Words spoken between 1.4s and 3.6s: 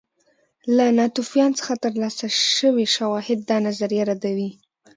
څخه ترلاسه شوي شواهد دا